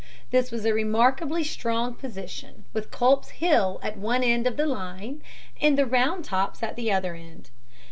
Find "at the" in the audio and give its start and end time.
6.63-6.91